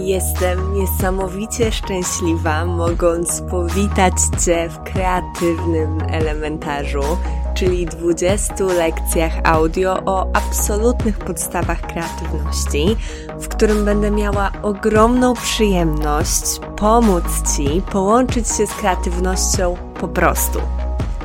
Jestem 0.00 0.74
niesamowicie 0.74 1.72
szczęśliwa, 1.72 2.64
mogąc 2.64 3.40
powitać 3.40 4.12
Cię 4.44 4.68
w 4.68 4.92
kreatywnym 4.92 6.02
elementarzu, 6.10 7.02
czyli 7.54 7.86
20 7.86 8.64
lekcjach 8.64 9.32
audio 9.44 9.98
o 10.06 10.26
absolutnych 10.36 11.18
podstawach 11.18 11.80
kreatywności, 11.80 12.96
w 13.40 13.48
którym 13.48 13.84
będę 13.84 14.10
miała 14.10 14.50
ogromną 14.62 15.34
przyjemność 15.34 16.60
pomóc 16.76 17.24
Ci 17.56 17.82
połączyć 17.92 18.48
się 18.48 18.66
z 18.66 18.74
kreatywnością 18.74 19.76
po 20.00 20.08
prostu. 20.08 20.58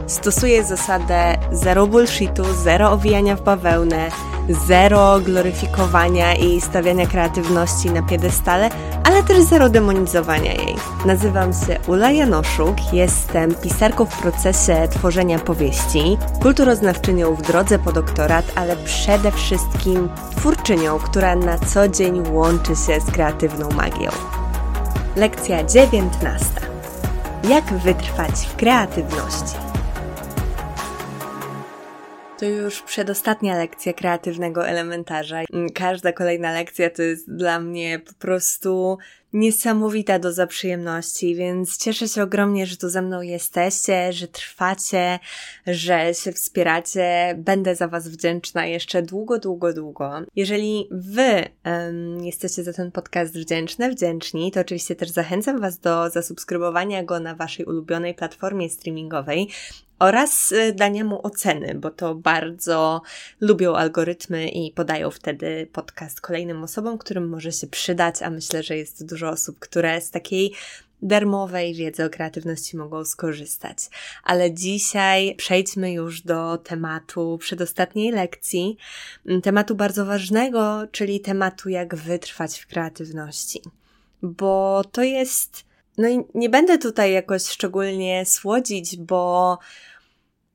Stosuję 0.07 0.63
zasadę 0.63 1.37
zero 1.51 1.87
bullshitu, 1.87 2.43
zero 2.63 2.91
owijania 2.91 3.35
w 3.35 3.41
bawełnę, 3.41 4.09
zero 4.49 5.19
gloryfikowania 5.19 6.35
i 6.35 6.61
stawiania 6.61 7.07
kreatywności 7.07 7.91
na 7.91 8.03
piedestale, 8.03 8.69
ale 9.03 9.23
też 9.23 9.43
zero 9.43 9.69
demonizowania 9.69 10.53
jej. 10.53 10.75
Nazywam 11.05 11.53
się 11.53 11.79
Ula 11.87 12.11
Janoszuk, 12.11 12.93
jestem 12.93 13.55
pisarką 13.55 14.05
w 14.05 14.21
procesie 14.21 14.87
tworzenia 14.91 15.39
powieści, 15.39 16.17
kulturoznawczynią 16.41 17.35
w 17.35 17.41
drodze 17.41 17.79
po 17.79 17.91
doktorat, 17.91 18.45
ale 18.55 18.75
przede 18.75 19.31
wszystkim 19.31 20.09
twórczynią, 20.37 20.99
która 20.99 21.35
na 21.35 21.57
co 21.57 21.87
dzień 21.87 22.23
łączy 22.31 22.75
się 22.75 23.01
z 23.01 23.11
kreatywną 23.11 23.69
magią. 23.69 24.09
Lekcja 25.15 25.63
19. 25.63 26.45
Jak 27.49 27.65
wytrwać 27.65 28.31
w 28.31 28.55
kreatywności? 28.55 29.72
To 32.43 32.49
już 32.49 32.81
przedostatnia 32.81 33.57
lekcja 33.57 33.93
kreatywnego 33.93 34.67
elementarza. 34.67 35.41
Każda 35.73 36.11
kolejna 36.11 36.51
lekcja 36.51 36.89
to 36.89 37.01
jest 37.01 37.35
dla 37.35 37.59
mnie 37.59 37.99
po 37.99 38.13
prostu 38.13 38.97
niesamowita 39.33 40.19
doza 40.19 40.47
przyjemności, 40.47 41.35
więc 41.35 41.77
cieszę 41.77 42.07
się 42.07 42.23
ogromnie, 42.23 42.65
że 42.65 42.77
tu 42.77 42.89
ze 42.89 43.01
mną 43.01 43.21
jesteście, 43.21 44.13
że 44.13 44.27
trwacie, 44.27 45.19
że 45.67 46.13
się 46.13 46.31
wspieracie. 46.31 47.35
Będę 47.37 47.75
za 47.75 47.87
Was 47.87 48.07
wdzięczna 48.07 48.65
jeszcze 48.65 49.01
długo, 49.01 49.39
długo, 49.39 49.73
długo. 49.73 50.11
Jeżeli 50.35 50.87
Wy 50.91 51.45
um, 51.65 52.25
jesteście 52.25 52.63
za 52.63 52.73
ten 52.73 52.91
podcast 52.91 53.33
wdzięczne, 53.33 53.89
wdzięczni, 53.89 54.51
to 54.51 54.59
oczywiście 54.59 54.95
też 54.95 55.09
zachęcam 55.09 55.61
Was 55.61 55.79
do 55.79 56.09
zasubskrybowania 56.09 57.03
go 57.03 57.19
na 57.19 57.35
Waszej 57.35 57.65
ulubionej 57.65 58.13
platformie 58.13 58.69
streamingowej 58.69 59.49
oraz 60.03 60.51
y, 60.51 60.73
dania 60.73 61.03
mu 61.03 61.27
oceny, 61.27 61.75
bo 61.75 61.89
to 61.89 62.15
bardzo 62.15 63.01
lubią 63.41 63.75
algorytmy 63.75 64.49
i 64.49 64.71
podają 64.71 65.11
wtedy 65.11 65.67
podcast 65.71 66.21
kolejnym 66.21 66.63
osobom, 66.63 66.97
którym 66.97 67.29
może 67.29 67.51
się 67.51 67.67
przydać, 67.67 68.21
a 68.21 68.29
myślę, 68.29 68.63
że 68.63 68.77
jest 68.77 69.09
dużo 69.09 69.22
osób, 69.29 69.59
które 69.59 70.01
z 70.01 70.11
takiej 70.11 70.53
darmowej 71.01 71.73
wiedzy 71.73 72.05
o 72.05 72.09
kreatywności 72.09 72.77
mogą 72.77 73.05
skorzystać. 73.05 73.77
Ale 74.23 74.53
dzisiaj 74.53 75.35
przejdźmy 75.35 75.91
już 75.91 76.21
do 76.21 76.57
tematu 76.57 77.37
przedostatniej 77.37 78.11
lekcji, 78.11 78.77
tematu 79.43 79.75
bardzo 79.75 80.05
ważnego, 80.05 80.81
czyli 80.91 81.19
tematu 81.19 81.69
jak 81.69 81.95
wytrwać 81.95 82.59
w 82.59 82.67
kreatywności. 82.67 83.61
Bo 84.21 84.83
to 84.91 85.03
jest 85.03 85.65
no 85.97 86.09
i 86.09 86.23
nie 86.35 86.49
będę 86.49 86.77
tutaj 86.77 87.11
jakoś 87.11 87.43
szczególnie 87.43 88.25
słodzić, 88.25 88.97
bo 88.97 89.57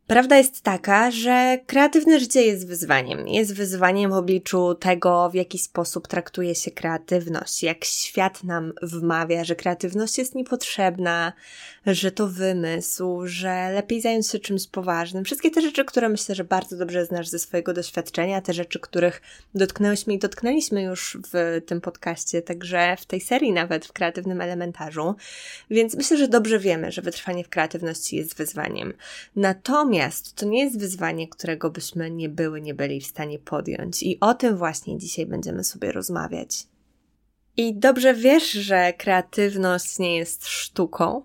Prawda 0.09 0.37
jest 0.37 0.63
taka, 0.63 1.11
że 1.11 1.59
kreatywne 1.67 2.21
życie 2.21 2.43
jest 2.43 2.67
wyzwaniem. 2.67 3.29
Jest 3.29 3.55
wyzwaniem 3.55 4.11
w 4.11 4.15
obliczu 4.15 4.75
tego, 4.75 5.31
w 5.31 5.35
jaki 5.35 5.59
sposób 5.59 6.09
traktuje 6.09 6.55
się 6.55 6.71
kreatywność, 6.71 7.63
jak 7.63 7.85
świat 7.85 8.45
nam 8.45 8.73
wmawia, 8.83 9.45
że 9.45 9.57
kreatywność 9.57 10.19
jest 10.19 10.35
niepotrzebna, 10.35 11.33
że 11.87 12.11
to 12.11 12.29
wymysł, 12.29 13.21
że 13.25 13.71
lepiej 13.75 14.01
zająć 14.01 14.29
się 14.29 14.39
czymś 14.39 14.67
poważnym. 14.67 15.25
Wszystkie 15.25 15.51
te 15.51 15.61
rzeczy, 15.61 15.85
które 15.85 16.09
myślę, 16.09 16.35
że 16.35 16.45
bardzo 16.45 16.77
dobrze 16.77 17.07
znasz 17.07 17.29
ze 17.29 17.39
swojego 17.39 17.73
doświadczenia, 17.73 18.41
te 18.41 18.53
rzeczy, 18.53 18.81
których 18.81 19.23
dotknęłyśmy 19.55 20.15
i 20.15 20.19
dotknęliśmy 20.19 20.83
już 20.83 21.19
w 21.33 21.61
tym 21.67 21.81
podcaście, 21.81 22.43
także 22.43 22.97
w 23.01 23.07
tej 23.07 23.21
serii 23.21 23.53
nawet 23.53 23.87
w 23.87 23.93
kreatywnym 23.93 24.41
elementarzu. 24.41 25.15
Więc 25.71 25.95
myślę, 25.95 26.17
że 26.17 26.29
dobrze 26.29 26.59
wiemy, 26.59 26.93
że 26.93 27.03
wytrwanie 27.03 27.45
w 27.45 27.49
kreatywności 27.49 28.17
jest 28.17 28.37
wyzwaniem. 28.37 28.93
Natomiast 29.37 29.98
to 30.35 30.47
nie 30.47 30.65
jest 30.65 30.79
wyzwanie, 30.79 31.29
którego 31.29 31.71
byśmy 31.71 32.11
nie 32.11 32.29
były, 32.29 32.61
nie 32.61 32.75
byli 32.75 33.01
w 33.01 33.07
stanie 33.07 33.39
podjąć. 33.39 34.03
I 34.03 34.21
o 34.21 34.35
tym 34.35 34.57
właśnie 34.57 34.99
dzisiaj 34.99 35.27
będziemy 35.27 35.65
sobie 35.65 35.93
rozmawiać. 35.93 36.67
I 37.57 37.75
dobrze 37.75 38.15
wiesz, 38.15 38.51
że 38.51 38.93
kreatywność 38.93 39.99
nie 39.99 40.17
jest 40.17 40.47
sztuką, 40.47 41.23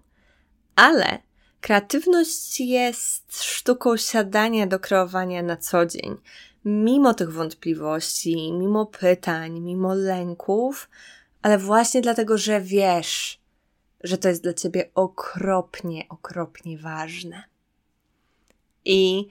ale 0.76 1.20
kreatywność 1.62 2.60
jest 2.60 3.44
sztuką 3.44 3.98
siadania 3.98 4.68
do 4.68 4.80
kreowania 4.80 5.44
na 5.44 5.58
co 5.58 5.86
dzień. 5.86 6.16
Mimo 6.66 7.14
tych 7.14 7.34
wątpliwości, 7.34 8.52
mimo 8.54 8.86
pytań, 8.86 9.60
mimo 9.60 9.94
lęków, 9.94 10.90
ale 11.42 11.58
właśnie 11.58 12.02
dlatego, 12.02 12.38
że 12.38 12.62
wiesz, 12.62 13.42
że 14.04 14.18
to 14.18 14.30
jest 14.30 14.44
dla 14.44 14.54
ciebie 14.54 14.90
okropnie, 14.96 16.06
okropnie 16.10 16.78
ważne. 16.78 17.53
I 18.86 19.28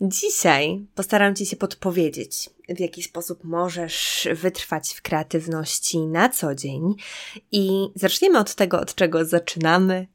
dzisiaj 0.00 0.86
postaram 0.94 1.34
ci 1.34 1.46
się 1.46 1.56
podpowiedzieć, 1.56 2.50
w 2.68 2.80
jaki 2.80 3.02
sposób 3.02 3.44
możesz 3.44 4.28
wytrwać 4.32 4.94
w 4.94 5.02
kreatywności 5.02 5.98
na 5.98 6.28
co 6.28 6.54
dzień. 6.54 6.94
I 7.52 7.70
zaczniemy 7.94 8.38
od 8.38 8.54
tego, 8.54 8.80
od 8.80 8.94
czego 8.94 9.24
zaczynamy, 9.24 10.06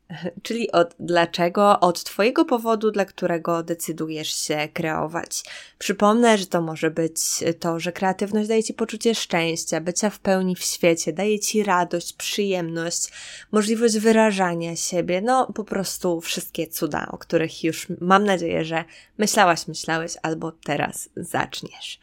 czyli 0.44 0.72
od 0.72 0.96
dlaczego, 1.00 1.80
od 1.80 2.04
Twojego 2.04 2.46
powodu, 2.46 2.92
dla 2.92 3.06
którego 3.06 3.64
decydujesz 3.64 4.38
się 4.38 4.68
kreować. 4.74 5.44
Przypomnę, 5.78 6.38
że 6.38 6.46
to 6.46 6.62
może 6.62 6.92
być 6.92 7.18
to, 7.60 7.80
że 7.80 7.92
kreatywność 7.92 8.50
daje 8.50 8.64
Ci 8.64 8.74
poczucie 8.74 9.16
szczęścia, 9.16 9.82
bycia 9.82 10.10
w 10.10 10.20
pełni 10.20 10.56
w 10.56 10.64
świecie, 10.64 11.14
daje 11.14 11.40
Ci 11.40 11.64
radość, 11.64 12.14
przyjemność, 12.14 13.10
możliwość 13.52 13.98
wyrażania 13.98 14.76
siebie, 14.76 15.22
no 15.22 15.54
po 15.54 15.64
prostu 15.64 16.22
wszystkie 16.22 16.68
cuda, 16.68 17.08
o 17.12 17.18
których 17.18 17.64
już 17.64 17.88
mam 18.02 18.26
nadzieję, 18.26 18.66
że 18.66 18.84
myślałaś, 19.18 19.68
myślałeś 19.68 20.14
albo 20.24 20.52
teraz 20.52 21.10
zaczniesz. 21.16 22.00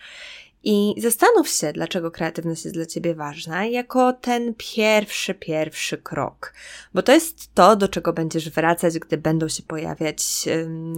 I 0.65 0.95
zastanów 0.99 1.49
się, 1.49 1.73
dlaczego 1.73 2.11
kreatywność 2.11 2.65
jest 2.65 2.77
dla 2.77 2.87
Ciebie 2.87 3.15
ważna, 3.15 3.67
jako 3.67 4.13
ten 4.13 4.55
pierwszy, 4.59 5.35
pierwszy 5.35 5.99
krok. 5.99 6.55
Bo 6.95 7.03
to 7.03 7.13
jest 7.13 7.55
to, 7.55 7.77
do 7.77 7.89
czego 7.89 8.13
będziesz 8.13 8.51
wracać, 8.51 8.99
gdy 8.99 9.19
będą 9.19 9.49
się 9.49 9.63
pojawiać 9.63 10.25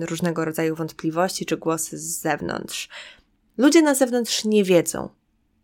różnego 0.01 0.45
rodzaju 0.45 0.77
wątpliwości 0.77 1.47
czy 1.47 1.57
głosy 1.57 1.99
z 1.99 2.21
zewnątrz. 2.21 2.89
Ludzie 3.59 3.83
na 3.83 3.95
zewnątrz 3.95 4.45
nie 4.45 4.65
wiedzą, 4.65 5.09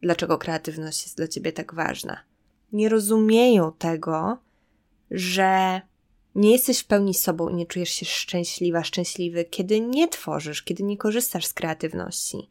dlaczego 0.03 0.39
kreatywność 0.39 1.03
jest 1.03 1.17
dla 1.17 1.29
Ciebie 1.29 1.53
tak 1.53 1.75
ważna. 1.75 2.21
Nie 2.73 2.89
rozumieją 2.89 3.73
tego, 3.79 4.39
że 5.11 5.81
nie 6.35 6.53
jesteś 6.53 6.79
w 6.79 6.85
pełni 6.85 7.15
sobą 7.15 7.49
i 7.49 7.55
nie 7.55 7.67
czujesz 7.67 7.91
się 7.91 8.07
szczęśliwa, 8.07 8.85
szczęśliwy, 8.85 9.45
kiedy 9.45 9.81
nie 9.81 10.09
tworzysz, 10.09 10.63
kiedy 10.63 10.83
nie 10.83 10.97
korzystasz 10.97 11.47
z 11.47 11.53
kreatywności. 11.53 12.49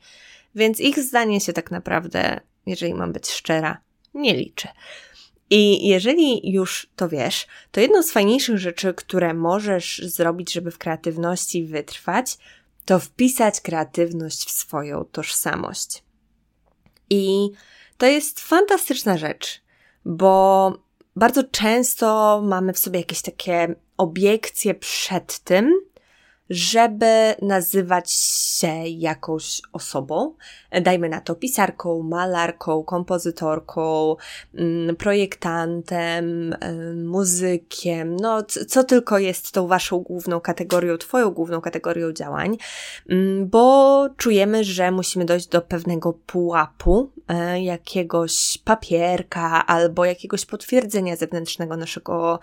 Więc 0.56 0.80
ich 0.80 1.00
zdanie 1.00 1.42
się 1.42 1.54
tak 1.54 1.72
naprawdę, 1.72 2.40
jeżeli 2.66 2.94
mam 2.94 3.14
być 3.14 3.30
szczera, 3.32 3.82
nie 4.14 4.34
liczy. 4.34 4.68
I 5.50 5.88
jeżeli 5.88 6.52
już 6.52 6.88
to 6.96 7.10
wiesz, 7.10 7.48
to 7.72 7.82
jedną 7.82 8.04
z 8.04 8.12
fajniejszych 8.12 8.58
rzeczy, 8.58 8.94
które 8.94 9.34
możesz 9.34 10.02
zrobić, 10.06 10.54
żeby 10.54 10.72
w 10.72 10.78
kreatywności 10.78 11.66
wytrwać, 11.66 12.38
to 12.86 13.00
wpisać 13.00 13.62
kreatywność 13.62 14.46
w 14.46 14.52
swoją 14.52 15.06
tożsamość. 15.06 16.04
I 17.10 17.50
to 17.98 18.06
jest 18.06 18.40
fantastyczna 18.40 19.18
rzecz, 19.18 19.62
bo 20.06 20.74
bardzo 21.16 21.44
często 21.44 22.42
mamy 22.46 22.74
w 22.74 22.80
sobie 22.80 23.00
jakieś 23.00 23.22
takie 23.22 23.76
obiekcje 23.98 24.74
przed 24.76 25.40
tym, 25.40 25.74
żeby 26.50 27.36
nazywać 27.42 28.12
się 28.12 28.74
jakąś 28.88 29.62
osobą, 29.74 30.34
dajmy 30.82 31.10
na 31.10 31.22
to 31.22 31.36
pisarką, 31.36 32.04
malarką, 32.04 32.84
kompozytorką, 32.84 34.16
mm, 34.56 34.96
projektantem, 34.96 36.56
muzykiem, 36.96 38.16
no 38.16 38.44
co 38.44 38.84
tylko 38.84 39.20
jest 39.20 39.52
tą 39.52 39.68
waszą 39.68 40.00
główną 40.00 40.40
kategorią, 40.42 40.98
twoją 40.98 41.32
główną 41.32 41.62
kategorią 41.62 42.12
działań, 42.12 42.58
mm, 43.10 43.50
bo 43.50 44.08
czujemy, 44.18 44.64
że 44.64 44.92
musimy 44.92 45.26
dojść 45.26 45.48
do 45.48 45.62
pewnego 45.62 46.14
pułapu, 46.14 47.12
e, 47.28 47.64
jakiegoś 47.64 48.58
papierka 48.64 49.66
albo 49.66 50.06
jakiegoś 50.06 50.46
potwierdzenia 50.46 51.16
zewnętrznego 51.16 51.78
naszego 51.78 52.40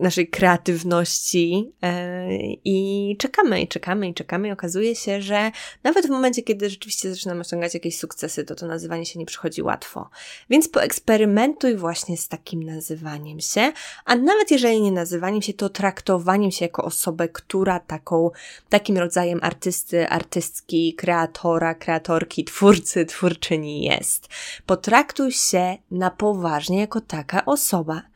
naszej 0.00 0.28
kreatywności 0.28 1.72
e, 1.82 2.28
i 2.64 3.16
czekamy, 3.18 3.60
i 3.60 3.68
czekamy, 3.68 4.08
i 4.08 4.14
czekamy. 4.14 4.48
I 4.48 4.52
okazuje 4.52 4.96
się, 4.96 5.22
że 5.22 5.50
nawet 5.82 6.06
w 6.06 6.10
momencie, 6.10 6.42
kiedy 6.42 6.70
rzeczywiście 6.70 7.14
zaczynamy 7.14 7.40
osiągać 7.40 7.74
jakieś 7.74 7.98
sukcesy, 7.98 8.44
to 8.44 8.54
to 8.54 8.66
nazywanie 8.66 9.06
się 9.06 9.18
nie 9.18 9.26
przychodzi 9.26 9.62
łatwo. 9.62 10.10
Więc 10.50 10.68
poeksperymentuj 10.68 11.76
właśnie 11.76 12.16
z 12.16 12.28
takim 12.28 12.62
nazywaniem 12.62 13.40
się, 13.40 13.72
a 14.04 14.16
nawet 14.16 14.50
jeżeli 14.50 14.82
nie 14.82 14.92
nazywaniem 14.92 15.42
się, 15.42 15.52
to 15.52 15.68
traktowaniem 15.68 16.50
się 16.50 16.64
jako 16.64 16.84
osobę, 16.84 17.28
która 17.28 17.80
taką, 17.80 18.30
takim 18.68 18.98
rodzajem 18.98 19.38
artysty, 19.42 20.08
artystki, 20.08 20.94
kreatora, 20.94 21.74
kreatorki, 21.74 22.44
twórcy, 22.44 23.06
twórczyni 23.06 23.84
jest. 23.84 24.28
Potraktuj 24.66 25.32
się 25.32 25.76
na 25.90 26.10
poważnie 26.10 26.80
jako 26.80 27.00
taka 27.00 27.44
osoba. 27.44 28.13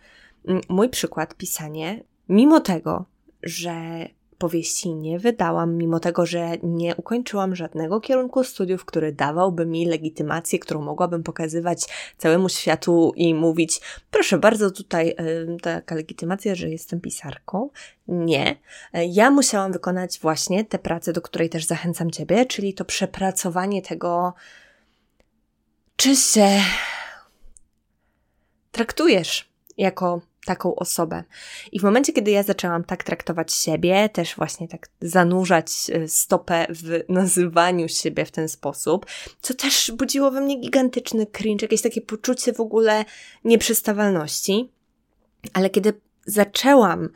Mój 0.68 0.88
przykład, 0.88 1.34
pisanie, 1.34 2.04
mimo 2.28 2.60
tego, 2.60 3.04
że 3.42 4.06
powieści 4.38 4.94
nie 4.94 5.18
wydałam, 5.18 5.76
mimo 5.76 6.00
tego, 6.00 6.26
że 6.26 6.50
nie 6.62 6.96
ukończyłam 6.96 7.56
żadnego 7.56 8.00
kierunku 8.00 8.44
studiów, 8.44 8.84
który 8.84 9.12
dawałby 9.12 9.66
mi 9.66 9.86
legitymację, 9.86 10.58
którą 10.58 10.82
mogłabym 10.82 11.22
pokazywać 11.22 11.86
całemu 12.18 12.48
światu 12.48 13.12
i 13.16 13.34
mówić, 13.34 13.80
proszę 14.10 14.38
bardzo, 14.38 14.70
tutaj 14.70 15.08
y, 15.08 15.56
taka 15.62 15.94
legitymacja, 15.94 16.54
że 16.54 16.70
jestem 16.70 17.00
pisarką. 17.00 17.70
Nie. 18.08 18.56
Ja 19.08 19.30
musiałam 19.30 19.72
wykonać 19.72 20.18
właśnie 20.22 20.64
tę 20.64 20.78
pracę, 20.78 21.12
do 21.12 21.22
której 21.22 21.48
też 21.48 21.64
zachęcam 21.64 22.10
Ciebie, 22.10 22.46
czyli 22.46 22.74
to 22.74 22.84
przepracowanie 22.84 23.82
tego, 23.82 24.34
czy 25.96 26.16
się 26.16 26.48
traktujesz 28.72 29.52
jako 29.76 30.20
taką 30.48 30.74
osobę. 30.74 31.24
I 31.72 31.80
w 31.80 31.82
momencie, 31.82 32.12
kiedy 32.12 32.30
ja 32.30 32.42
zaczęłam 32.42 32.84
tak 32.84 33.04
traktować 33.04 33.52
siebie, 33.52 34.08
też 34.08 34.36
właśnie 34.36 34.68
tak 34.68 34.88
zanurzać 35.00 35.70
e, 35.92 36.08
stopę 36.08 36.66
w 36.70 37.00
nazywaniu 37.08 37.88
siebie 37.88 38.24
w 38.24 38.30
ten 38.30 38.48
sposób, 38.48 39.06
co 39.40 39.54
też 39.54 39.92
budziło 39.96 40.30
we 40.30 40.40
mnie 40.40 40.60
gigantyczny 40.60 41.26
cringe, 41.26 41.64
jakieś 41.64 41.82
takie 41.82 42.00
poczucie 42.00 42.52
w 42.52 42.60
ogóle 42.60 43.04
nieprzystawalności. 43.44 44.72
Ale 45.52 45.70
kiedy 45.70 45.92
zaczęłam 46.26 47.08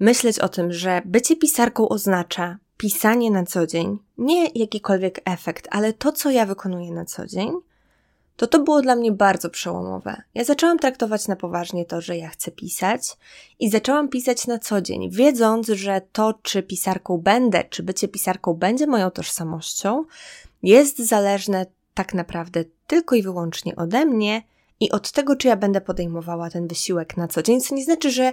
myśleć 0.00 0.38
o 0.38 0.48
tym, 0.48 0.72
że 0.72 1.02
bycie 1.04 1.36
pisarką 1.36 1.88
oznacza 1.88 2.58
pisanie 2.76 3.30
na 3.30 3.44
co 3.44 3.66
dzień, 3.66 3.98
nie 4.18 4.48
jakikolwiek 4.54 5.20
efekt, 5.24 5.68
ale 5.70 5.92
to, 5.92 6.12
co 6.12 6.30
ja 6.30 6.46
wykonuję 6.46 6.92
na 6.92 7.04
co 7.04 7.26
dzień, 7.26 7.50
to 8.40 8.46
to 8.46 8.58
było 8.58 8.82
dla 8.82 8.96
mnie 8.96 9.12
bardzo 9.12 9.50
przełomowe. 9.50 10.22
Ja 10.34 10.44
zaczęłam 10.44 10.78
traktować 10.78 11.28
na 11.28 11.36
poważnie 11.36 11.84
to, 11.84 12.00
że 12.00 12.16
ja 12.16 12.28
chcę 12.28 12.50
pisać 12.50 13.02
i 13.58 13.70
zaczęłam 13.70 14.08
pisać 14.08 14.46
na 14.46 14.58
co 14.58 14.80
dzień, 14.80 15.10
wiedząc, 15.10 15.66
że 15.66 16.00
to, 16.12 16.34
czy 16.42 16.62
pisarką 16.62 17.18
będę, 17.18 17.64
czy 17.64 17.82
bycie 17.82 18.08
pisarką 18.08 18.54
będzie 18.54 18.86
moją 18.86 19.10
tożsamością, 19.10 20.04
jest 20.62 20.98
zależne 20.98 21.66
tak 21.94 22.14
naprawdę 22.14 22.64
tylko 22.86 23.14
i 23.14 23.22
wyłącznie 23.22 23.76
ode 23.76 24.06
mnie 24.06 24.42
i 24.80 24.90
od 24.90 25.12
tego, 25.12 25.36
czy 25.36 25.48
ja 25.48 25.56
będę 25.56 25.80
podejmowała 25.80 26.50
ten 26.50 26.68
wysiłek 26.68 27.16
na 27.16 27.28
co 27.28 27.42
dzień, 27.42 27.60
co 27.60 27.74
nie 27.74 27.84
znaczy, 27.84 28.10
że 28.10 28.32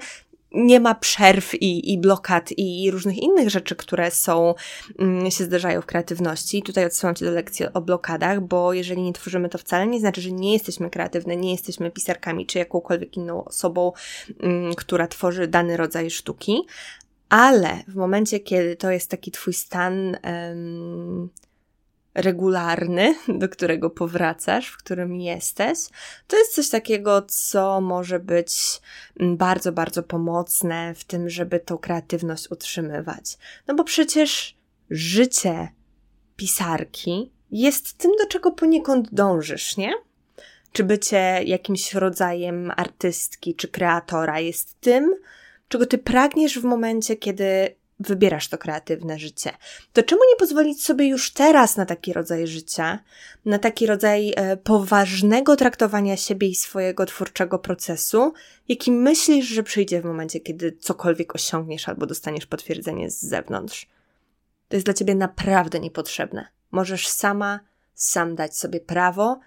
nie 0.57 0.80
ma 0.80 0.95
przerw 0.95 1.54
i, 1.54 1.94
i 1.94 1.98
blokad 1.98 2.51
i, 2.51 2.83
i 2.83 2.92
różnych 2.92 3.18
innych 3.18 3.50
rzeczy, 3.50 3.75
które 3.75 4.12
są, 4.12 4.56
mm, 5.00 5.31
się 5.31 5.44
zdarzają 5.44 5.81
w 5.81 5.86
kreatywności. 5.86 6.63
Tutaj 6.63 6.86
odsyłam 6.86 7.15
Cię 7.15 7.25
do 7.25 7.31
lekcji 7.31 7.65
o 7.74 7.81
blokadach, 7.81 8.42
bo 8.42 8.74
jeżeli 8.74 9.01
nie 9.01 9.13
tworzymy, 9.13 9.50
to 9.50 9.57
wcale 9.57 9.88
nie 9.88 10.00
znaczy, 10.00 10.21
że 10.21 10.31
nie 10.31 10.54
jesteśmy 10.54 10.89
kreatywne, 10.89 11.36
nie 11.36 11.51
jesteśmy 11.51 11.92
pisarkami 11.92 12.45
czy 12.45 12.59
jakąkolwiek 12.59 13.18
inną 13.18 13.44
osobą, 13.45 13.92
mm, 14.39 14.75
która 14.75 15.07
tworzy 15.07 15.48
dany 15.48 15.77
rodzaj 15.77 16.09
sztuki. 16.09 16.62
Ale 17.30 17.83
w 17.88 17.95
momencie, 17.95 18.39
kiedy 18.39 18.75
to 18.75 18.92
jest 18.92 19.09
taki 19.09 19.31
Twój 19.31 19.54
stan 19.54 20.18
regularny, 22.17 23.15
do 23.41 23.49
którego 23.49 23.89
powracasz, 23.89 24.67
w 24.67 24.77
którym 24.77 25.15
jesteś, 25.15 25.79
to 26.27 26.37
jest 26.37 26.55
coś 26.55 26.69
takiego, 26.69 27.21
co 27.21 27.81
może 27.81 28.19
być 28.19 28.81
mm, 29.19 29.37
bardzo, 29.37 29.71
bardzo 29.71 30.03
pomocne 30.03 30.95
w 30.95 31.03
tym, 31.03 31.29
żeby 31.29 31.59
tą 31.59 31.77
kreatywność 31.77 32.51
utrzymywać. 32.51 33.37
No 33.67 33.75
bo 33.75 33.83
przecież 33.83 34.57
życie 34.89 35.67
pisarki 36.35 37.31
jest 37.51 37.97
tym, 37.97 38.11
do 38.19 38.27
czego 38.27 38.51
poniekąd 38.51 39.13
dążysz, 39.13 39.77
nie? 39.77 39.93
Czy 40.71 40.83
bycie 40.83 41.43
jakimś 41.45 41.93
rodzajem 41.93 42.71
artystki 42.75 43.55
czy 43.55 43.67
kreatora 43.67 44.39
jest 44.39 44.81
tym, 44.81 45.15
czego 45.67 45.85
ty 45.85 45.97
pragniesz 45.97 46.59
w 46.59 46.63
momencie, 46.63 47.15
kiedy 47.15 47.75
wybierasz 47.99 48.47
to 48.47 48.57
kreatywne 48.57 49.19
życie, 49.19 49.51
to 49.94 50.03
czemu 50.03 50.21
nie 50.31 50.35
pozwolić 50.35 50.83
sobie 50.83 51.07
już 51.07 51.33
teraz 51.33 51.77
na 51.77 51.85
taki 51.85 52.13
rodzaj 52.13 52.47
życia, 52.47 52.99
na 53.45 53.59
taki 53.59 53.85
rodzaj 53.85 54.33
e, 54.35 54.57
poważnego 54.57 55.55
traktowania 55.55 56.17
siebie 56.17 56.47
i 56.47 56.55
swojego 56.55 57.05
twórczego 57.05 57.59
procesu, 57.59 58.33
jaki 58.67 58.91
myślisz, 58.91 59.45
że 59.45 59.63
przyjdzie 59.63 60.01
w 60.01 60.05
momencie, 60.05 60.39
kiedy 60.39 60.77
cokolwiek 60.79 61.35
osiągniesz 61.35 61.89
albo 61.89 62.05
dostaniesz 62.05 62.45
potwierdzenie 62.45 63.11
z 63.11 63.21
zewnątrz? 63.21 63.88
To 64.67 64.75
jest 64.75 64.85
dla 64.85 64.94
ciebie 64.94 65.15
naprawdę 65.15 65.79
niepotrzebne. 65.79 66.47
Możesz 66.71 67.07
sama, 67.07 67.59
sam 67.94 68.35
dać 68.35 68.57
sobie 68.57 68.79
prawo 68.79 69.39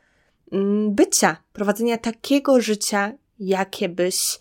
mm, 0.53 0.95
bycia, 0.95 1.37
prowadzenia 1.53 1.99
takiego 1.99 2.61
życia, 2.61 3.13
jakie 3.39 3.89
byś 3.89 4.39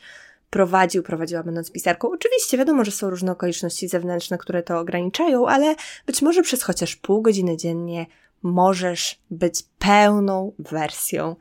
prowadził, 0.50 1.04
prowadziła 1.04 1.44
będąc 1.44 1.72
pisarką. 1.72 2.12
Oczywiście 2.12 2.58
wiadomo, 2.58 2.86
że 2.86 2.92
są 2.92 3.10
różne 3.10 3.32
okoliczności 3.32 3.88
zewnętrzne, 3.88 4.38
które 4.38 4.64
to 4.64 4.80
ograniczają, 4.80 5.48
ale 5.48 5.76
być 6.06 6.22
może 6.22 6.42
przez 6.42 6.64
chociaż 6.64 6.96
pół 6.96 7.22
godziny 7.22 7.58
dziennie 7.58 8.06
możesz 8.44 9.20
być 9.32 9.64
pełną 9.80 10.52
wersją 10.60 11.36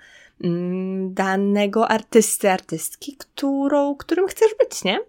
mm, 0.44 1.14
danego 1.14 1.88
artysty, 1.88 2.50
artystki, 2.50 3.16
którą, 3.16 3.96
którym 3.96 4.26
chcesz 4.26 4.54
być, 4.58 4.84
nie? 4.84 5.00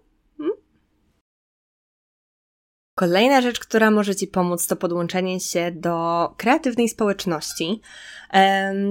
Kolejna 3.00 3.40
rzecz, 3.40 3.60
która 3.60 3.90
może 3.90 4.16
Ci 4.16 4.26
pomóc, 4.26 4.66
to 4.66 4.76
podłączenie 4.76 5.40
się 5.40 5.72
do 5.72 6.28
kreatywnej 6.36 6.88
społeczności. 6.88 7.80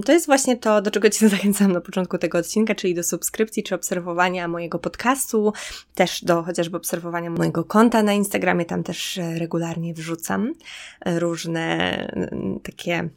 To 0.05 0.11
jest 0.11 0.25
właśnie 0.25 0.57
to, 0.57 0.81
do 0.81 0.91
czego 0.91 1.09
Cię 1.09 1.29
zachęcam 1.29 1.71
na 1.71 1.81
początku 1.81 2.17
tego 2.17 2.37
odcinka, 2.37 2.75
czyli 2.75 2.95
do 2.95 3.03
subskrypcji 3.03 3.63
czy 3.63 3.75
obserwowania 3.75 4.47
mojego 4.47 4.79
podcastu, 4.79 5.53
też 5.95 6.23
do 6.23 6.43
chociażby 6.43 6.77
obserwowania 6.77 7.29
mojego 7.29 7.63
konta 7.63 8.03
na 8.03 8.13
Instagramie. 8.13 8.65
Tam 8.65 8.83
też 8.83 9.19
regularnie 9.37 9.93
wrzucam 9.93 10.53
różne 11.05 12.07
takie 12.63 13.09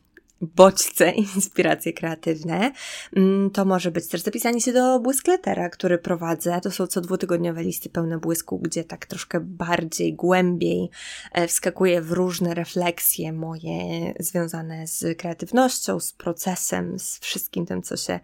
bodźce, 0.42 1.10
inspiracje 1.34 1.92
kreatywne. 1.92 2.72
Mm, 3.16 3.50
to 3.50 3.64
może 3.64 3.90
być 3.90 4.08
też 4.08 4.20
zapisanie 4.20 4.60
się 4.60 4.72
do 4.72 5.00
błyskletera, 5.00 5.68
który 5.68 5.98
prowadzę. 5.98 6.60
To 6.62 6.70
są 6.70 6.86
co 6.86 7.00
dwutygodniowe 7.00 7.62
listy 7.62 7.88
pełne 7.88 8.18
błysku, 8.18 8.58
gdzie 8.58 8.84
tak 8.84 9.06
troszkę 9.06 9.40
bardziej, 9.40 10.14
głębiej 10.14 10.90
e, 11.32 11.48
wskakuję 11.48 12.02
w 12.02 12.12
różne 12.12 12.54
refleksje 12.54 13.32
moje 13.32 14.14
związane 14.20 14.86
z 14.86 15.18
kreatywnością, 15.18 16.00
z 16.00 16.12
procesem, 16.12 16.98
z 16.98 17.18
wszystkim 17.18 17.66
tym, 17.66 17.82
co 17.82 17.96
się 17.96 18.20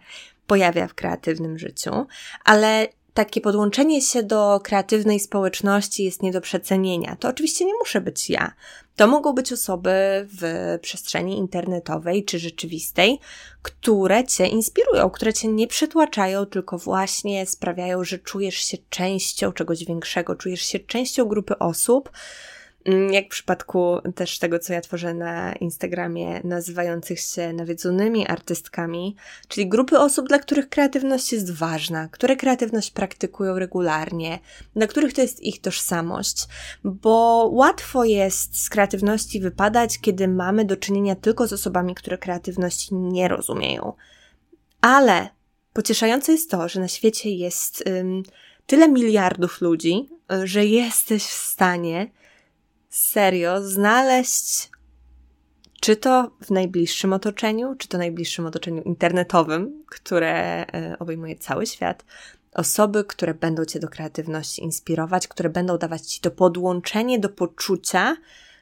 pojawia 0.47 0.87
w 0.87 0.93
kreatywnym 0.93 1.57
życiu. 1.57 2.05
Ale 2.45 2.87
takie 3.19 3.41
podłączenie 3.41 4.01
się 4.01 4.23
do 4.23 4.59
kreatywnej 4.63 5.19
społeczności 5.19 6.03
jest 6.03 6.23
nie 6.23 6.31
do 6.31 6.41
przecenienia. 6.41 7.15
To 7.19 7.27
oczywiście 7.27 7.65
nie 7.65 7.73
muszę 7.79 8.01
być 8.01 8.29
ja. 8.29 8.53
To 8.95 9.07
mogą 9.07 9.33
być 9.33 9.53
osoby 9.53 9.91
w 10.39 10.77
przestrzeni 10.81 11.37
internetowej 11.37 12.25
czy 12.25 12.39
rzeczywistej, 12.39 13.19
które 13.61 14.23
Cię 14.23 14.47
inspirują, 14.47 15.09
które 15.09 15.33
Cię 15.33 15.47
nie 15.47 15.67
przytłaczają, 15.67 16.45
tylko 16.45 16.77
właśnie 16.77 17.45
sprawiają, 17.45 18.03
że 18.03 18.19
czujesz 18.19 18.55
się 18.55 18.77
częścią 18.89 19.51
czegoś 19.51 19.85
większego, 19.85 20.35
czujesz 20.35 20.61
się 20.61 20.79
częścią 20.79 21.25
grupy 21.25 21.59
osób, 21.59 22.11
jak 23.11 23.25
w 23.25 23.29
przypadku 23.29 23.97
też 24.15 24.39
tego, 24.39 24.59
co 24.59 24.73
ja 24.73 24.81
tworzę 24.81 25.13
na 25.13 25.53
Instagramie, 25.53 26.41
nazywających 26.43 27.19
się 27.19 27.53
nawiedzonymi 27.53 28.27
artystkami, 28.27 29.15
czyli 29.47 29.69
grupy 29.69 29.99
osób, 29.99 30.27
dla 30.27 30.39
których 30.39 30.69
kreatywność 30.69 31.33
jest 31.33 31.51
ważna, 31.51 32.07
które 32.07 32.35
kreatywność 32.35 32.91
praktykują 32.91 33.59
regularnie, 33.59 34.39
dla 34.75 34.87
których 34.87 35.13
to 35.13 35.21
jest 35.21 35.43
ich 35.43 35.61
tożsamość, 35.61 36.47
bo 36.83 37.49
łatwo 37.51 38.03
jest 38.03 38.63
z 38.63 38.69
kreatywności 38.69 39.39
wypadać, 39.39 39.99
kiedy 39.99 40.27
mamy 40.27 40.65
do 40.65 40.77
czynienia 40.77 41.15
tylko 41.15 41.47
z 41.47 41.53
osobami, 41.53 41.95
które 41.95 42.17
kreatywności 42.17 42.95
nie 42.95 43.27
rozumieją. 43.27 43.93
Ale 44.81 45.29
pocieszające 45.73 46.31
jest 46.31 46.51
to, 46.51 46.69
że 46.69 46.79
na 46.79 46.87
świecie 46.87 47.29
jest 47.29 47.83
ym, 47.87 48.23
tyle 48.65 48.89
miliardów 48.89 49.61
ludzi, 49.61 50.09
że 50.43 50.65
jesteś 50.65 51.23
w 51.23 51.47
stanie 51.47 52.11
serio 52.89 53.61
znaleźć, 53.61 54.69
czy 55.81 55.95
to 55.95 56.31
w 56.41 56.51
najbliższym 56.51 57.13
otoczeniu, 57.13 57.75
czy 57.75 57.87
to 57.87 57.97
najbliższym 57.97 58.45
otoczeniu 58.45 58.81
internetowym, 58.81 59.83
które 59.87 60.65
e, 60.67 60.95
obejmuje 60.99 61.35
cały 61.35 61.67
świat, 61.67 62.05
Osoby, 62.53 63.03
które 63.03 63.33
będą 63.33 63.65
Cię 63.65 63.79
do 63.79 63.87
kreatywności 63.87 64.63
inspirować, 64.63 65.27
które 65.27 65.49
będą 65.49 65.77
dawać 65.77 66.01
Ci 66.01 66.21
to 66.21 66.31
podłączenie 66.31 67.19
do 67.19 67.29
poczucia, 67.29 68.17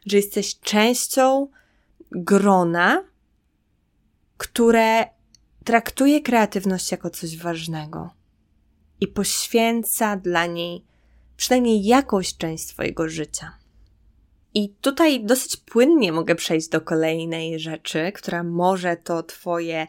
że 0.06 0.18
jesteś 0.18 0.60
częścią 0.60 1.48
grona, 2.12 3.04
które 4.38 5.06
traktuje 5.64 6.22
kreatywność 6.22 6.92
jako 6.92 7.10
coś 7.10 7.38
ważnego 7.38 8.10
i 9.02 9.08
poświęca 9.08 10.16
dla 10.16 10.46
niej 10.46 10.86
przynajmniej 11.38 11.86
jakąś 11.86 12.38
część 12.38 12.68
swojego 12.68 13.10
życia. 13.10 13.52
I 14.58 14.70
tutaj 14.82 15.24
dosyć 15.24 15.58
płynnie 15.58 16.12
mogę 16.12 16.36
przejść 16.36 16.70
do 16.70 16.82
kolejnej 16.82 17.60
rzeczy, 17.60 18.12
która 18.12 18.44
może 18.44 18.98
to 19.04 19.24
Twoje 19.24 19.88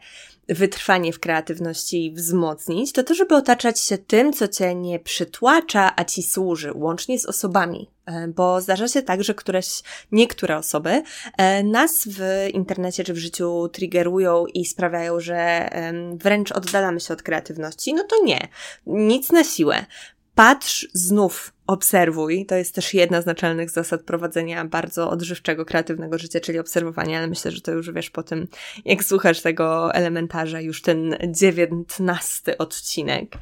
wytrwanie 0.49 1.13
w 1.13 1.21
kreatywności 1.21 2.13
wzmocnić, 2.17 2.93
to 2.93 3.03
to, 3.03 3.15
żeby 3.15 3.35
otaczać 3.35 3.81
się 3.81 3.99
tym, 3.99 4.33
co 4.33 4.49
Cię 4.49 4.75
nie 4.75 4.99
przytłacza, 4.99 5.93
a 5.97 6.05
Ci 6.05 6.23
służy, 6.23 6.73
łącznie 6.75 7.19
z 7.19 7.27
osobami. 7.27 7.91
E, 8.07 8.29
bo 8.29 8.61
zdarza 8.61 8.89
się 8.89 9.03
tak, 9.03 9.25
że 9.25 9.35
któreś, 9.35 9.83
niektóre 10.13 10.59
osoby 10.59 11.03
e, 11.37 11.63
nas 11.63 12.05
w 12.07 12.49
internecie 12.53 13.05
czy 13.05 13.15
w 13.15 13.19
życiu 13.19 13.69
triggerują 13.73 14.47
i 14.47 14.65
sprawiają, 14.65 15.21
że 15.21 15.71
wręcz 16.15 16.53
oddalamy 16.53 17.01
się 17.01 17.15
od 17.15 17.23
kreatywności. 17.23 17.95
No 17.95 18.05
to 18.05 18.25
nie. 18.25 18.49
Nic 18.87 19.33
na 19.33 19.45
siłę. 19.45 19.87
Patrz 20.35 20.89
znów 20.93 21.53
obserwuj. 21.69 22.47
To 22.47 22.55
jest 22.55 22.75
też 22.75 22.95
jedna 22.95 23.23
z 23.23 23.27
naczelnych 23.27 23.71
zasad 23.71 24.03
prowadzenia 24.03 24.65
bardzo 24.65 25.11
odżywczego, 25.11 25.65
kreatywnego 25.65 26.19
życia, 26.19 26.41
czyli 26.41 26.59
obserwowania, 26.59 27.19
ale 27.19 27.27
myślę, 27.27 27.51
że 27.51 27.61
to 27.61 27.73
już 27.73 27.91
wiesz 27.91 28.11
po 28.11 28.23
tym, 28.23 28.49
jak 28.85 29.05
słuchasz 29.05 29.41
tego 29.41 29.95
elementarza, 29.95 30.61
już 30.61 30.83
ten 30.83 31.17
dziewiętnasty 31.29 32.59
odcinek. 32.59 33.37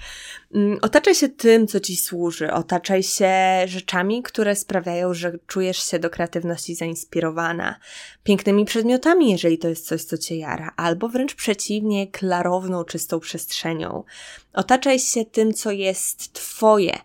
Mm, 0.54 0.78
otaczaj 0.82 1.14
się 1.14 1.28
tym, 1.28 1.66
co 1.66 1.80
ci 1.80 1.96
służy. 1.96 2.52
Otaczaj 2.52 3.02
się 3.02 3.32
rzeczami, 3.66 4.22
które 4.22 4.56
sprawiają, 4.56 5.14
że 5.14 5.32
czujesz 5.46 5.90
się 5.90 5.98
do 5.98 6.10
kreatywności 6.10 6.74
zainspirowana. 6.74 7.78
Pięknymi 8.24 8.64
przedmiotami, 8.64 9.30
jeżeli 9.30 9.58
to 9.58 9.68
jest 9.68 9.86
coś, 9.86 10.04
co 10.04 10.18
cię 10.18 10.36
jara, 10.36 10.72
albo 10.76 11.08
wręcz 11.08 11.34
przeciwnie, 11.34 12.06
klarowną, 12.06 12.84
czystą 12.84 13.20
przestrzenią. 13.20 14.04
Otaczaj 14.52 14.98
się 14.98 15.24
tym, 15.24 15.54
co 15.54 15.70
jest 15.70 16.32
twoje 16.32 16.98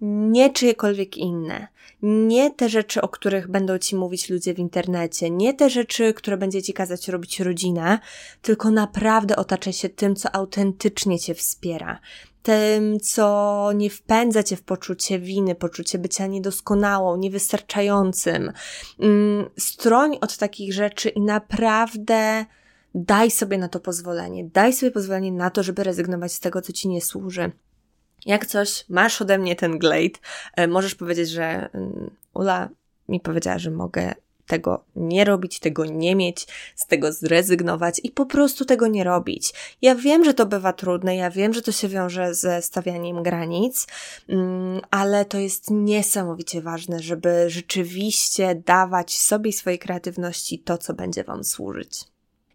nie 0.00 0.50
czyjekolwiek 0.52 1.16
inne. 1.16 1.68
Nie 2.02 2.50
te 2.50 2.68
rzeczy, 2.68 3.02
o 3.02 3.08
których 3.08 3.48
będą 3.48 3.78
ci 3.78 3.96
mówić 3.96 4.30
ludzie 4.30 4.54
w 4.54 4.58
internecie, 4.58 5.30
nie 5.30 5.54
te 5.54 5.70
rzeczy, 5.70 6.14
które 6.14 6.36
będzie 6.36 6.62
ci 6.62 6.72
kazać 6.72 7.08
robić 7.08 7.40
rodzina, 7.40 7.98
tylko 8.42 8.70
naprawdę 8.70 9.36
otaczaj 9.36 9.72
się 9.72 9.88
tym, 9.88 10.16
co 10.16 10.34
autentycznie 10.34 11.18
cię 11.18 11.34
wspiera. 11.34 12.00
Tym, 12.42 13.00
co 13.00 13.70
nie 13.74 13.90
wpędza 13.90 14.42
cię 14.42 14.56
w 14.56 14.62
poczucie 14.62 15.18
winy, 15.18 15.54
poczucie 15.54 15.98
bycia 15.98 16.26
niedoskonałą, 16.26 17.16
niewystarczającym. 17.16 18.52
Mm, 19.00 19.50
stroń 19.58 20.18
od 20.20 20.36
takich 20.36 20.72
rzeczy 20.72 21.08
i 21.08 21.20
naprawdę 21.20 22.46
daj 22.94 23.30
sobie 23.30 23.58
na 23.58 23.68
to 23.68 23.80
pozwolenie. 23.80 24.44
Daj 24.44 24.72
sobie 24.72 24.92
pozwolenie 24.92 25.32
na 25.32 25.50
to, 25.50 25.62
żeby 25.62 25.84
rezygnować 25.84 26.32
z 26.32 26.40
tego, 26.40 26.62
co 26.62 26.72
ci 26.72 26.88
nie 26.88 27.02
służy 27.02 27.52
jak 28.26 28.46
coś, 28.46 28.84
masz 28.88 29.22
ode 29.22 29.38
mnie 29.38 29.56
ten 29.56 29.78
glade, 29.78 30.18
e, 30.56 30.66
możesz 30.66 30.94
powiedzieć, 30.94 31.28
że 31.28 31.70
mm, 31.72 32.10
Ula 32.34 32.68
mi 33.08 33.20
powiedziała, 33.20 33.58
że 33.58 33.70
mogę 33.70 34.14
tego 34.48 34.84
nie 34.96 35.24
robić, 35.24 35.60
tego 35.60 35.84
nie 35.84 36.16
mieć, 36.16 36.46
z 36.76 36.86
tego 36.86 37.12
zrezygnować 37.12 38.00
i 38.02 38.10
po 38.10 38.26
prostu 38.26 38.64
tego 38.64 38.86
nie 38.86 39.04
robić. 39.04 39.52
Ja 39.82 39.94
wiem, 39.94 40.24
że 40.24 40.34
to 40.34 40.46
bywa 40.46 40.72
trudne, 40.72 41.16
ja 41.16 41.30
wiem, 41.30 41.52
że 41.52 41.62
to 41.62 41.72
się 41.72 41.88
wiąże 41.88 42.34
ze 42.34 42.62
stawianiem 42.62 43.22
granic, 43.22 43.86
mm, 44.28 44.80
ale 44.90 45.24
to 45.24 45.38
jest 45.38 45.70
niesamowicie 45.70 46.62
ważne, 46.62 47.00
żeby 47.00 47.50
rzeczywiście 47.50 48.54
dawać 48.54 49.18
sobie 49.18 49.50
i 49.50 49.52
swojej 49.52 49.78
kreatywności 49.78 50.58
to, 50.58 50.78
co 50.78 50.94
będzie 50.94 51.24
Wam 51.24 51.44
służyć. 51.44 52.04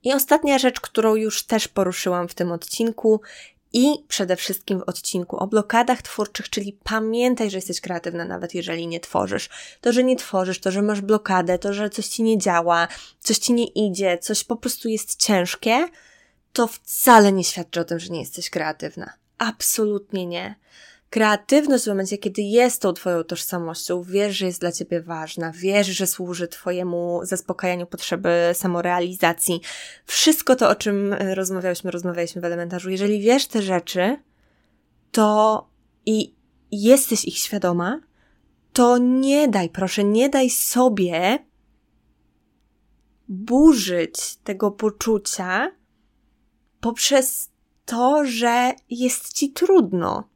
I 0.03 0.13
ostatnia 0.13 0.59
rzecz, 0.59 0.79
którą 0.79 1.15
już 1.15 1.43
też 1.43 1.67
poruszyłam 1.67 2.27
w 2.27 2.33
tym 2.33 2.51
odcinku, 2.51 3.21
i 3.73 4.05
przede 4.07 4.35
wszystkim 4.35 4.79
w 4.79 4.83
odcinku 4.83 5.37
o 5.37 5.47
blokadach 5.47 6.01
twórczych, 6.01 6.49
czyli 6.49 6.79
pamiętaj, 6.83 7.49
że 7.49 7.57
jesteś 7.57 7.81
kreatywna, 7.81 8.25
nawet 8.25 8.55
jeżeli 8.55 8.87
nie 8.87 8.99
tworzysz. 8.99 9.49
To, 9.81 9.93
że 9.93 10.03
nie 10.03 10.15
tworzysz, 10.15 10.59
to, 10.59 10.71
że 10.71 10.81
masz 10.81 11.01
blokadę, 11.01 11.59
to, 11.59 11.73
że 11.73 11.89
coś 11.89 12.07
ci 12.07 12.23
nie 12.23 12.37
działa, 12.37 12.87
coś 13.19 13.37
ci 13.37 13.53
nie 13.53 13.67
idzie, 13.67 14.17
coś 14.17 14.43
po 14.43 14.55
prostu 14.55 14.89
jest 14.89 15.15
ciężkie, 15.15 15.87
to 16.53 16.67
wcale 16.67 17.31
nie 17.31 17.43
świadczy 17.43 17.79
o 17.79 17.83
tym, 17.83 17.99
że 17.99 18.09
nie 18.09 18.19
jesteś 18.19 18.49
kreatywna. 18.49 19.13
Absolutnie 19.37 20.25
nie. 20.25 20.55
Kreatywność 21.13 21.83
w 21.83 21.87
momencie, 21.87 22.17
kiedy 22.17 22.41
jest 22.41 22.81
tą 22.81 22.93
Twoją 22.93 23.23
tożsamością, 23.23 24.03
wiesz, 24.03 24.37
że 24.37 24.45
jest 24.45 24.59
dla 24.59 24.71
Ciebie 24.71 25.01
ważna, 25.01 25.51
wiesz, 25.55 25.87
że 25.87 26.07
służy 26.07 26.47
Twojemu 26.47 27.19
zaspokajaniu 27.23 27.87
potrzeby 27.87 28.49
samorealizacji. 28.53 29.61
Wszystko 30.05 30.55
to, 30.55 30.69
o 30.69 30.75
czym 30.75 31.13
e, 31.13 31.35
rozmawialiśmy, 31.35 31.91
rozmawialiśmy 31.91 32.41
w 32.41 32.45
elementarzu. 32.45 32.89
Jeżeli 32.89 33.19
wiesz 33.19 33.47
te 33.47 33.61
rzeczy, 33.61 34.17
to 35.11 35.67
i 36.05 36.35
jesteś 36.71 37.25
ich 37.25 37.37
świadoma, 37.37 37.99
to 38.73 38.97
nie 38.97 39.47
daj, 39.47 39.69
proszę, 39.69 40.03
nie 40.03 40.29
daj 40.29 40.49
sobie 40.49 41.39
burzyć 43.27 44.35
tego 44.43 44.71
poczucia 44.71 45.71
poprzez 46.79 47.49
to, 47.85 48.25
że 48.25 48.71
jest 48.89 49.33
ci 49.33 49.51
trudno 49.51 50.32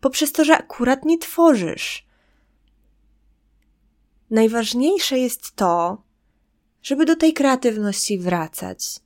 poprzez 0.00 0.32
to, 0.32 0.44
że 0.44 0.58
akurat 0.58 1.04
nie 1.04 1.18
tworzysz. 1.18 2.06
Najważniejsze 4.30 5.18
jest 5.18 5.56
to, 5.56 6.02
żeby 6.82 7.04
do 7.04 7.16
tej 7.16 7.32
kreatywności 7.32 8.18
wracać. 8.18 9.00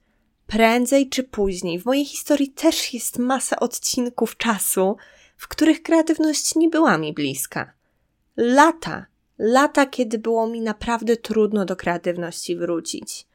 Prędzej 0.47 1.09
czy 1.09 1.23
później. 1.23 1.79
W 1.79 1.85
mojej 1.85 2.05
historii 2.05 2.51
też 2.51 2.95
jest 2.95 3.19
masa 3.19 3.61
odcinków 3.61 4.37
czasu, 4.37 4.97
w 5.37 5.49
których 5.49 5.83
kreatywność 5.83 6.55
nie 6.55 6.69
była 6.69 6.99
mi 6.99 7.13
bliska. 7.13 7.73
Lata, 8.37 9.07
lata, 9.39 9.87
kiedy 9.87 10.19
było 10.19 10.47
mi 10.47 10.61
naprawdę 10.61 11.17
trudno 11.17 11.65
do 11.65 11.77
kreatywności 11.77 12.57
wrócić. 12.57 13.27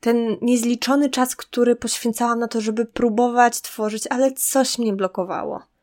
Ten 0.00 0.36
niezliczony 0.42 1.10
czas, 1.10 1.36
który 1.36 1.76
poświęcałam 1.76 2.38
na 2.38 2.48
to, 2.48 2.60
żeby 2.60 2.86
próbować 2.86 3.60
tworzyć, 3.60 4.06
ale 4.10 4.32
coś 4.32 4.78
mnie 4.78 4.92
blokowało. 4.92 5.73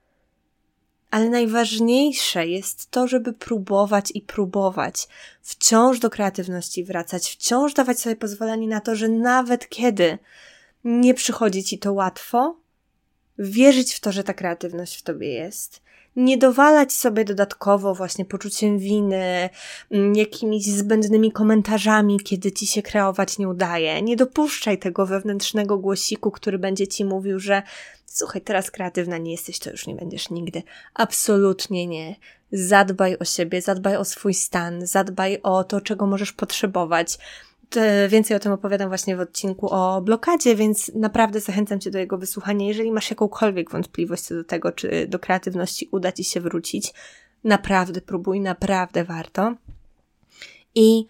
Ale 1.11 1.29
najważniejsze 1.29 2.47
jest 2.47 2.91
to, 2.91 3.07
żeby 3.07 3.33
próbować 3.33 4.11
i 4.13 4.21
próbować, 4.21 5.07
wciąż 5.41 5.99
do 5.99 6.09
kreatywności 6.09 6.83
wracać, 6.83 7.29
wciąż 7.29 7.73
dawać 7.73 7.99
sobie 7.99 8.15
pozwolenie 8.15 8.67
na 8.67 8.81
to, 8.81 8.95
że 8.95 9.09
nawet 9.09 9.69
kiedy 9.69 10.17
nie 10.83 11.13
przychodzi 11.13 11.63
ci 11.63 11.79
to 11.79 11.93
łatwo, 11.93 12.60
wierzyć 13.39 13.93
w 13.93 13.99
to, 13.99 14.11
że 14.11 14.23
ta 14.23 14.33
kreatywność 14.33 14.99
w 14.99 15.03
tobie 15.03 15.33
jest 15.33 15.81
nie 16.15 16.37
dowalać 16.37 16.93
sobie 16.93 17.25
dodatkowo 17.25 17.95
właśnie 17.95 18.25
poczuciem 18.25 18.79
winy, 18.79 19.49
mm, 19.91 20.15
jakimiś 20.15 20.65
zbędnymi 20.65 21.31
komentarzami, 21.31 22.19
kiedy 22.19 22.51
ci 22.51 22.67
się 22.67 22.81
kreować 22.81 23.37
nie 23.37 23.47
udaje. 23.47 24.01
Nie 24.01 24.15
dopuszczaj 24.15 24.77
tego 24.77 25.05
wewnętrznego 25.05 25.77
głosiku, 25.77 26.31
który 26.31 26.59
będzie 26.59 26.87
ci 26.87 27.05
mówił, 27.05 27.39
że 27.39 27.61
słuchaj, 28.05 28.41
teraz 28.41 28.71
kreatywna 28.71 29.17
nie 29.17 29.31
jesteś, 29.31 29.59
to 29.59 29.71
już 29.71 29.87
nie 29.87 29.95
będziesz 29.95 30.29
nigdy. 30.29 30.63
Absolutnie 30.93 31.87
nie. 31.87 32.15
Zadbaj 32.51 33.17
o 33.17 33.25
siebie, 33.25 33.61
zadbaj 33.61 33.95
o 33.95 34.05
swój 34.05 34.33
stan, 34.33 34.87
zadbaj 34.87 35.39
o 35.43 35.63
to, 35.63 35.81
czego 35.81 36.07
możesz 36.07 36.33
potrzebować. 36.33 37.17
Więcej 38.09 38.37
o 38.37 38.39
tym 38.39 38.51
opowiadam 38.51 38.89
właśnie 38.89 39.15
w 39.15 39.19
odcinku 39.19 39.69
o 39.69 40.01
blokadzie, 40.01 40.55
więc 40.55 40.91
naprawdę 40.95 41.39
zachęcam 41.39 41.79
Cię 41.79 41.91
do 41.91 41.99
jego 41.99 42.17
wysłuchania. 42.17 42.67
Jeżeli 42.67 42.91
masz 42.91 43.09
jakąkolwiek 43.09 43.71
wątpliwość 43.71 44.23
co 44.23 44.35
do 44.35 44.43
tego, 44.43 44.71
czy 44.71 45.07
do 45.07 45.19
kreatywności 45.19 45.89
uda 45.91 46.11
Ci 46.11 46.23
się 46.23 46.41
wrócić, 46.41 46.93
naprawdę 47.43 48.01
próbuj, 48.01 48.39
naprawdę 48.39 49.03
warto. 49.03 49.55
I 50.75 51.05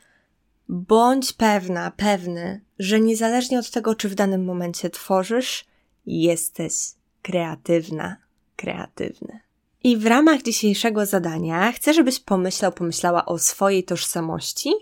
bądź 0.70 1.34
pewna, 1.34 1.91
pewny, 1.98 2.62
że 2.80 3.00
niezależnie 3.00 3.60
od 3.60 3.72
tego, 3.72 3.96
czy 3.96 4.10
w 4.10 4.15
danym 4.15 4.46
momencie 4.46 4.89
tworzysz, 4.89 5.65
jesteś 6.06 6.74
kreatywna, 7.22 8.18
kreatywny. 8.56 9.39
I 9.84 9.98
w 9.98 10.06
ramach 10.06 10.41
dzisiejszego 10.41 11.06
zadania 11.06 11.72
chcę, 11.72 11.94
żebyś 11.94 12.20
pomyślał, 12.20 12.72
pomyślała 12.72 13.25
o 13.25 13.39
swojej 13.39 13.84
tożsamości, 13.84 14.74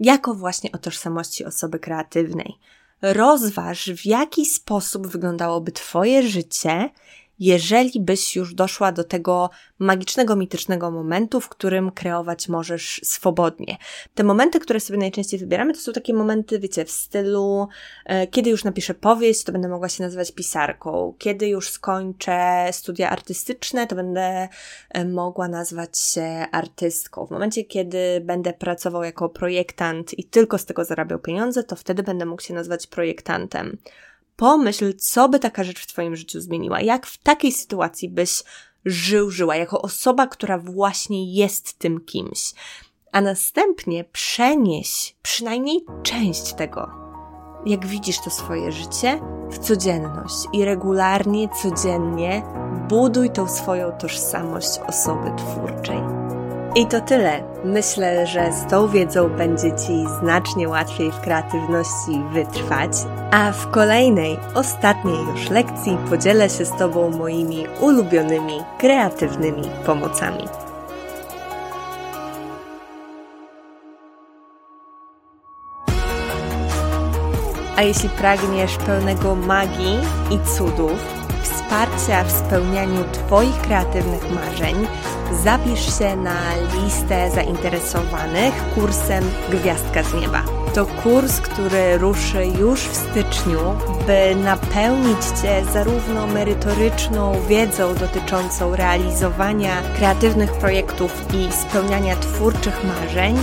jako 0.00 0.34
właśnie 0.34 0.72
o 0.72 0.78
tożsamości 0.78 1.44
osoby 1.44 1.78
kreatywnej. 1.78 2.58
Rozważ, 3.02 3.90
w 3.90 4.06
jaki 4.06 4.46
sposób 4.46 5.06
wyglądałoby 5.06 5.72
Twoje 5.72 6.22
życie, 6.22 6.90
jeżeli 7.40 8.00
byś 8.00 8.36
już 8.36 8.54
doszła 8.54 8.92
do 8.92 9.04
tego 9.04 9.50
magicznego, 9.78 10.36
mitycznego 10.36 10.90
momentu, 10.90 11.40
w 11.40 11.48
którym 11.48 11.90
kreować 11.90 12.48
możesz 12.48 13.00
swobodnie. 13.04 13.76
Te 14.14 14.24
momenty, 14.24 14.60
które 14.60 14.80
sobie 14.80 14.98
najczęściej 14.98 15.40
wybieramy, 15.40 15.74
to 15.74 15.80
są 15.80 15.92
takie 15.92 16.14
momenty, 16.14 16.58
wiecie, 16.58 16.84
w 16.84 16.90
stylu, 16.90 17.68
e, 18.04 18.26
kiedy 18.26 18.50
już 18.50 18.64
napiszę 18.64 18.94
powieść, 18.94 19.44
to 19.44 19.52
będę 19.52 19.68
mogła 19.68 19.88
się 19.88 20.02
nazywać 20.02 20.32
pisarką, 20.32 21.14
kiedy 21.18 21.48
już 21.48 21.70
skończę 21.70 22.68
studia 22.72 23.10
artystyczne, 23.10 23.86
to 23.86 23.96
będę 23.96 24.48
e, 24.90 25.04
mogła 25.04 25.48
nazwać 25.48 25.98
się 25.98 26.46
artystką. 26.52 27.26
W 27.26 27.30
momencie, 27.30 27.64
kiedy 27.64 27.98
będę 28.24 28.52
pracował 28.52 29.04
jako 29.04 29.28
projektant 29.28 30.18
i 30.18 30.24
tylko 30.24 30.58
z 30.58 30.64
tego 30.64 30.84
zarabiał 30.84 31.18
pieniądze, 31.18 31.64
to 31.64 31.76
wtedy 31.76 32.02
będę 32.02 32.26
mógł 32.26 32.42
się 32.42 32.54
nazwać 32.54 32.86
projektantem. 32.86 33.78
Pomyśl, 34.38 34.94
co 34.98 35.28
by 35.28 35.38
taka 35.38 35.64
rzecz 35.64 35.82
w 35.82 35.86
Twoim 35.86 36.16
życiu 36.16 36.40
zmieniła. 36.40 36.80
Jak 36.80 37.06
w 37.06 37.18
takiej 37.18 37.52
sytuacji 37.52 38.08
byś 38.08 38.42
żył, 38.84 39.30
żyła, 39.30 39.56
jako 39.56 39.82
osoba, 39.82 40.26
która 40.26 40.58
właśnie 40.58 41.34
jest 41.34 41.78
tym 41.78 42.00
kimś. 42.00 42.52
A 43.12 43.20
następnie 43.20 44.04
przenieś 44.04 45.16
przynajmniej 45.22 45.84
część 46.02 46.54
tego, 46.54 46.90
jak 47.66 47.86
widzisz 47.86 48.18
to 48.24 48.30
swoje 48.30 48.72
życie, 48.72 49.20
w 49.50 49.58
codzienność 49.58 50.36
i 50.52 50.64
regularnie, 50.64 51.48
codziennie 51.62 52.42
buduj 52.88 53.30
tą 53.30 53.48
swoją 53.48 53.92
tożsamość 53.92 54.78
osoby 54.88 55.30
twórczej. 55.36 55.98
I 56.74 56.86
to 56.86 57.00
tyle. 57.00 57.42
Myślę, 57.64 58.26
że 58.26 58.52
z 58.52 58.70
tą 58.70 58.88
wiedzą 58.88 59.28
będzie 59.28 59.72
Ci 59.72 60.06
znacznie 60.20 60.68
łatwiej 60.68 61.10
w 61.10 61.20
kreatywności 61.20 62.22
wytrwać. 62.32 62.90
A 63.30 63.52
w 63.52 63.70
kolejnej, 63.70 64.38
ostatniej 64.54 65.24
już 65.24 65.50
lekcji 65.50 65.98
podzielę 66.10 66.50
się 66.50 66.64
z 66.64 66.70
Tobą 66.70 67.10
moimi 67.10 67.66
ulubionymi 67.80 68.58
kreatywnymi 68.78 69.62
pomocami. 69.86 70.44
A 77.76 77.82
jeśli 77.82 78.08
pragniesz 78.08 78.76
pełnego 78.76 79.34
magii 79.34 79.98
i 80.30 80.56
cudów, 80.56 81.18
wsparcia 81.42 82.24
w 82.24 82.32
spełnianiu 82.32 83.04
Twoich 83.12 83.60
kreatywnych 83.60 84.30
marzeń, 84.30 84.86
zapisz 85.44 85.98
się 85.98 86.16
na 86.16 86.40
listę 86.74 87.30
zainteresowanych 87.30 88.54
kursem 88.74 89.24
Gwiazdka 89.50 90.02
z 90.02 90.14
Nieba. 90.14 90.42
To 90.74 90.86
kurs, 90.86 91.40
który 91.40 91.98
ruszy 91.98 92.46
już 92.46 92.80
w 92.80 92.96
styczniu, 92.96 93.60
by 94.06 94.34
napełnić 94.44 95.24
Cię 95.42 95.64
zarówno 95.72 96.26
merytoryczną 96.26 97.32
wiedzą 97.48 97.94
dotyczącą 97.94 98.76
realizowania 98.76 99.82
kreatywnych 99.96 100.52
projektów 100.52 101.12
i 101.34 101.52
spełniania 101.52 102.16
twórczych 102.16 102.84
marzeń, 102.84 103.36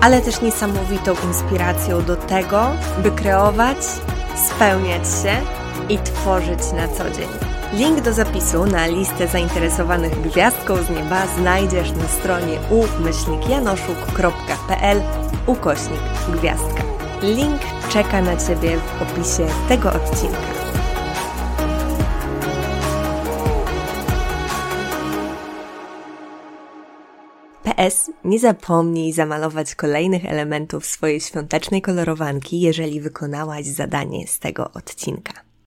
ale 0.00 0.20
też 0.20 0.40
niesamowitą 0.40 1.14
inspiracją 1.26 2.04
do 2.04 2.16
tego, 2.16 2.70
by 3.02 3.10
kreować, 3.10 3.78
spełniać 4.46 5.02
się 5.22 5.36
i 5.88 5.98
tworzyć 5.98 6.72
na 6.72 6.88
co 6.88 7.10
dzień. 7.10 7.49
Link 7.72 8.00
do 8.00 8.12
zapisu 8.12 8.66
na 8.66 8.86
listę 8.86 9.28
zainteresowanych 9.28 10.20
gwiazdką 10.20 10.82
z 10.82 10.90
nieba 10.90 11.26
znajdziesz 11.26 11.92
na 11.92 12.08
stronie 12.08 12.58
umyślnikjanoszuk.pl 12.70 15.02
ukośnik 15.46 16.00
gwiazdka. 16.28 16.82
Link 17.22 17.60
czeka 17.92 18.22
na 18.22 18.36
Ciebie 18.36 18.76
w 18.76 19.02
opisie 19.02 19.46
tego 19.68 19.92
odcinka. 19.92 20.38
PS, 27.62 28.10
nie 28.24 28.38
zapomnij 28.38 29.12
zamalować 29.12 29.74
kolejnych 29.74 30.24
elementów 30.24 30.86
swojej 30.86 31.20
świątecznej 31.20 31.82
kolorowanki, 31.82 32.60
jeżeli 32.60 33.00
wykonałaś 33.00 33.66
zadanie 33.66 34.26
z 34.26 34.38
tego 34.38 34.72
odcinka. 34.72 35.49